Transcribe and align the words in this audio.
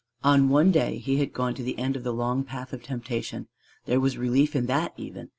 On 0.23 0.49
one 0.49 0.71
day 0.71 0.97
he 0.97 1.17
had 1.17 1.31
gone 1.31 1.53
to 1.53 1.61
the 1.61 1.77
end 1.77 1.95
of 1.95 2.03
the 2.03 2.11
long 2.11 2.43
path 2.43 2.73
of 2.73 2.81
temptation: 2.81 3.47
there 3.85 3.99
was 3.99 4.17
relief 4.17 4.55
in 4.55 4.65
that 4.65 4.95
even. 4.97 5.29